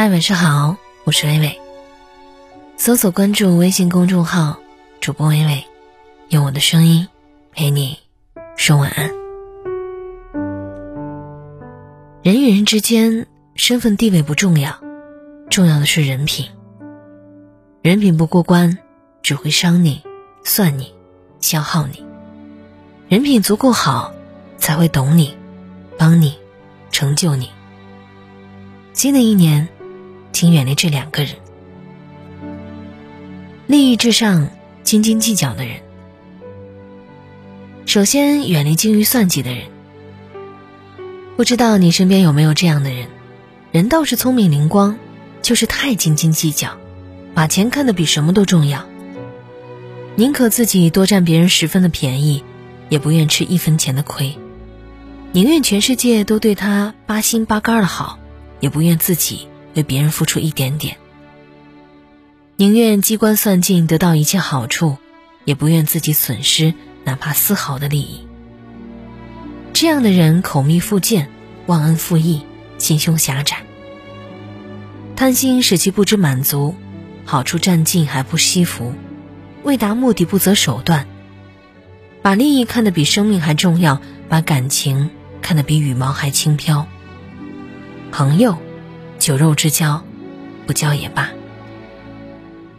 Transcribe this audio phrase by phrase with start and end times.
[0.00, 1.60] 嗨，晚上好，我是微微。
[2.78, 4.58] 搜索关注微信公众号
[4.98, 5.62] “主播微微”，
[6.30, 7.06] 用我的声音
[7.52, 7.98] 陪你
[8.56, 9.10] 说晚安。
[12.22, 13.26] 人与人之间，
[13.56, 14.80] 身份地位不重要，
[15.50, 16.48] 重要的是人品。
[17.82, 18.78] 人品不过关，
[19.20, 20.02] 只会伤你、
[20.42, 20.94] 算你、
[21.40, 22.02] 消耗你；
[23.06, 24.14] 人品足够好，
[24.56, 25.36] 才会懂你、
[25.98, 26.38] 帮你、
[26.90, 27.50] 成就你。
[28.94, 29.68] 新的一年。
[30.32, 31.34] 请远离这两个人：
[33.66, 34.48] 利益至上、
[34.82, 35.76] 斤斤计较的人。
[37.86, 39.64] 首先，远离精于算计的人。
[41.36, 43.08] 不知道你身边有没有这样的人？
[43.72, 44.98] 人倒是聪明灵光，
[45.42, 46.76] 就是太斤斤计较，
[47.34, 48.84] 把钱看得比什么都重要。
[50.16, 52.44] 宁可自己多占别人十分的便宜，
[52.88, 54.38] 也不愿吃一分钱的亏；
[55.32, 58.18] 宁愿全世界都对他八心八肝的好，
[58.58, 59.46] 也不愿自己。
[59.74, 60.96] 为别人付出一点点，
[62.56, 64.96] 宁愿机关算尽得到一切好处，
[65.44, 68.26] 也不愿自己损失哪怕丝毫的利益。
[69.72, 71.30] 这样的人口蜜腹剑，
[71.66, 72.42] 忘恩负义，
[72.78, 73.58] 心胸狭窄，
[75.16, 76.74] 贪心使其不知满足，
[77.24, 78.92] 好处占尽还不惜福，
[79.62, 81.06] 为达目的不择手段，
[82.22, 86.86] 把利益看得比生命还重要，把感情看得比羽毛还轻飘。
[88.10, 88.58] 朋友。
[89.20, 90.02] 酒肉之交，
[90.66, 91.30] 不交也罢。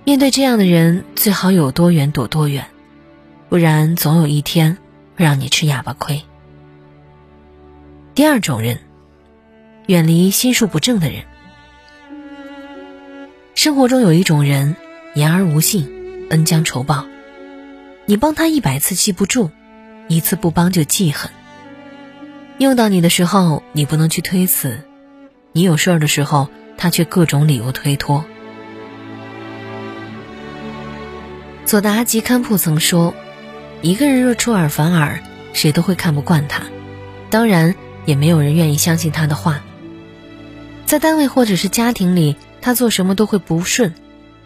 [0.04, 2.66] 面对这样的人，最好有多远躲多远，
[3.48, 4.80] 不然总有一天
[5.16, 6.24] 会让你吃哑巴亏。
[8.16, 8.80] 第二种人，
[9.86, 11.22] 远离心术不正的人。
[13.54, 14.76] 生活中有一种人，
[15.14, 17.06] 言而无信，恩将仇报。
[18.08, 19.52] 你帮他一百次记不住，
[20.08, 21.30] 一次不帮就记恨。
[22.58, 24.84] 用到你的时候，你不能去推辞。
[25.54, 28.24] 你有事儿的时候，他却各种理由推脱。
[31.66, 33.14] 佐达吉堪普曾说
[33.82, 35.22] ：“一个人若出尔反尔，
[35.54, 36.64] 谁都会看不惯他，
[37.30, 37.76] 当然
[38.06, 39.62] 也没有人愿意相信他的话。
[40.86, 43.94] 在单位或者是家庭里，他做什么都会不顺，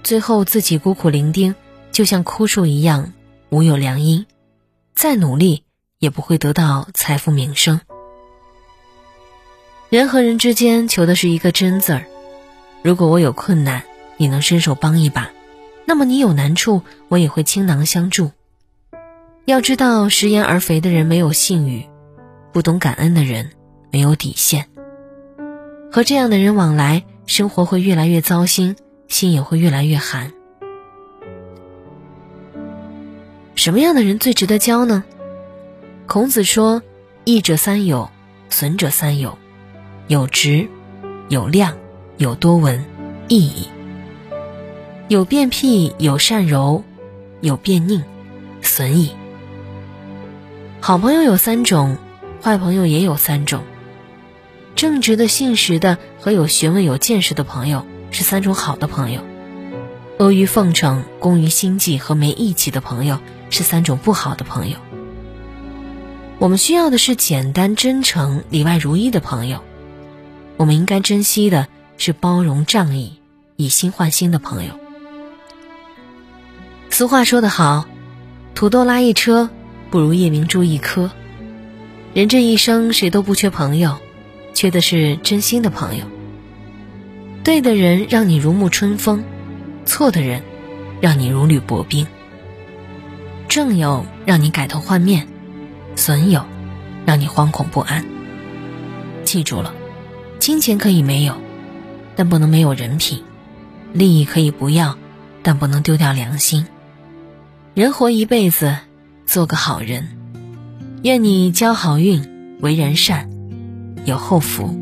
[0.04, 1.56] 最后自己孤苦伶仃，
[1.92, 3.14] 就像枯树一样，
[3.50, 4.26] 无有良因，
[4.96, 5.64] 再努力
[6.00, 7.80] 也不会得到财富名声。”
[9.96, 12.04] 人和人之间求的是一个真字儿。
[12.82, 13.84] 如果我有困难，
[14.18, 15.30] 你能伸手帮一把，
[15.86, 18.32] 那么你有难处，我也会倾囊相助。
[19.46, 21.88] 要知道，食言而肥的人没有信誉，
[22.52, 23.52] 不懂感恩的人
[23.90, 24.68] 没有底线。
[25.90, 28.76] 和这样的人往来，生活会越来越糟心，
[29.08, 30.34] 心也会越来越寒。
[33.56, 35.06] 什么样的人最值得交呢？
[36.06, 36.84] 孔子说
[37.24, 38.10] ：“益者三友，
[38.50, 39.38] 损者三友。”
[40.08, 40.70] 有直，
[41.30, 41.78] 有量，
[42.18, 42.86] 有多闻，
[43.28, 43.70] 意义；
[45.08, 46.84] 有变辟，有善柔，
[47.42, 48.04] 有变佞，
[48.62, 49.14] 损矣。
[50.80, 51.98] 好朋友有三种，
[52.44, 53.64] 坏朋友也有三种。
[54.76, 59.22] 正直的、信实的和有学问、有见识的朋友是三种好的朋友；
[60.20, 63.18] 阿谀奉承、工于心计和没义气的朋友
[63.50, 64.78] 是三种不好的朋友。
[66.38, 69.64] 我们需要的是简单、真诚、里外如一的朋友。
[70.58, 71.68] 我们应该珍惜的
[71.98, 73.20] 是包容仗义、
[73.56, 74.72] 以心换心的朋友。
[76.90, 77.86] 俗话说得好，
[78.54, 79.50] 土豆拉一车，
[79.92, 81.12] 不如夜明珠一颗。
[82.14, 83.98] 人这一生，谁都不缺朋友，
[84.54, 86.06] 缺的是真心的朋友。
[87.44, 89.24] 对的人让你如沐春风，
[89.86, 90.42] 错的人
[91.02, 92.08] 让你如履薄冰。
[93.50, 95.28] 正友让你改头换面，
[95.96, 96.46] 损友
[97.06, 98.06] 让你惶恐不安。
[99.26, 99.74] 记住了。
[100.40, 101.35] 金钱可以没有，
[102.16, 103.19] 但不能没有人品；
[103.94, 104.97] 利益可以不要，
[105.41, 106.66] 但不能丢掉良心。
[107.73, 108.78] 人活一辈子，
[109.25, 110.09] 做个好人。
[111.03, 113.29] 愿你交好运，为人善，
[114.06, 114.79] 有后福。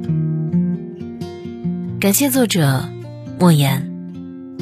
[2.00, 2.90] 感谢作者
[3.40, 3.90] 莫言，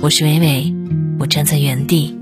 [0.01, 0.73] 我是伟伟，
[1.19, 2.17] 我站在原地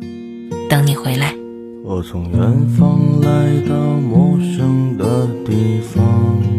[0.70, 1.36] 等你回来。
[1.84, 6.59] 我从远方来到陌生的地方。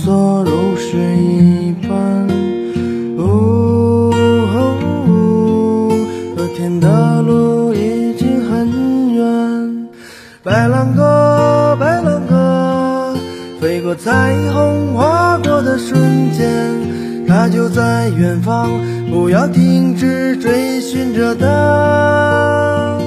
[10.43, 13.13] 白兰鸽，白兰鸽，
[13.61, 18.71] 飞过彩虹划过的瞬间，它就在远方。
[19.11, 22.97] 不要停止追寻着它，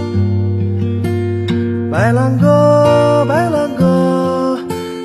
[1.90, 4.56] 白兰鸽，白兰鸽，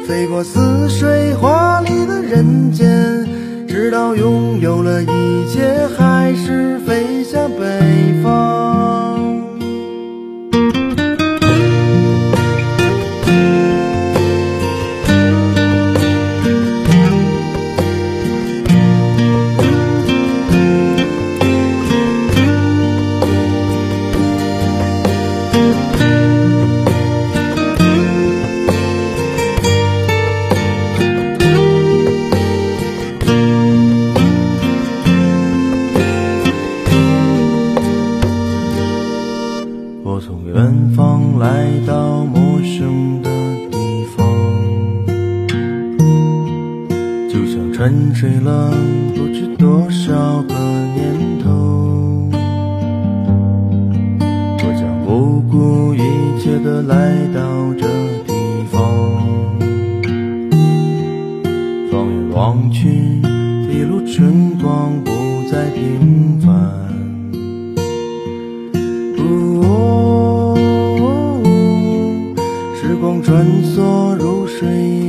[0.07, 3.27] 飞过似水华丽的人间，
[3.67, 5.07] 直到拥有了一
[5.51, 8.68] 切，还是飞向北方。
[47.89, 48.71] 沉睡了
[49.15, 50.53] 不知多少个
[50.93, 52.29] 年头。
[54.59, 55.99] 我将不顾一
[56.39, 57.87] 切的来到这
[58.27, 58.31] 地
[58.71, 58.79] 方，
[61.89, 62.87] 放眼望去，
[63.71, 65.09] 一路春光不
[65.51, 66.47] 再平凡。
[72.75, 75.08] 时光穿梭如水